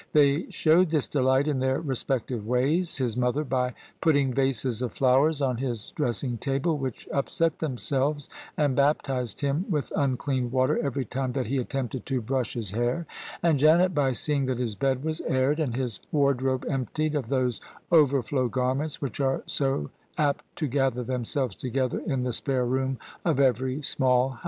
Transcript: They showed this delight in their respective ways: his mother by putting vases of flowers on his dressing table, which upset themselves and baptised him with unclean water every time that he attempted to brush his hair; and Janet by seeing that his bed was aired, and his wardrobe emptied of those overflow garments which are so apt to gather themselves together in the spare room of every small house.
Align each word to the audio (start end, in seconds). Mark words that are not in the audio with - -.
They 0.13 0.49
showed 0.49 0.89
this 0.89 1.07
delight 1.07 1.47
in 1.47 1.59
their 1.59 1.79
respective 1.79 2.47
ways: 2.47 2.97
his 2.97 3.15
mother 3.15 3.43
by 3.43 3.75
putting 4.01 4.33
vases 4.33 4.81
of 4.81 4.93
flowers 4.93 5.41
on 5.43 5.57
his 5.57 5.91
dressing 5.91 6.39
table, 6.39 6.75
which 6.75 7.07
upset 7.13 7.59
themselves 7.59 8.27
and 8.57 8.75
baptised 8.75 9.41
him 9.41 9.63
with 9.69 9.93
unclean 9.95 10.49
water 10.49 10.79
every 10.83 11.05
time 11.05 11.33
that 11.33 11.45
he 11.45 11.59
attempted 11.59 12.07
to 12.07 12.19
brush 12.19 12.55
his 12.55 12.71
hair; 12.71 13.05
and 13.43 13.59
Janet 13.59 13.93
by 13.93 14.11
seeing 14.13 14.47
that 14.47 14.57
his 14.57 14.73
bed 14.73 15.03
was 15.03 15.21
aired, 15.21 15.59
and 15.59 15.75
his 15.75 15.99
wardrobe 16.11 16.65
emptied 16.67 17.13
of 17.13 17.29
those 17.29 17.61
overflow 17.91 18.47
garments 18.47 19.03
which 19.03 19.19
are 19.19 19.43
so 19.45 19.91
apt 20.17 20.43
to 20.55 20.65
gather 20.67 21.03
themselves 21.03 21.55
together 21.55 22.01
in 22.07 22.23
the 22.23 22.33
spare 22.33 22.65
room 22.65 22.97
of 23.23 23.39
every 23.39 23.83
small 23.83 24.29
house. 24.29 24.39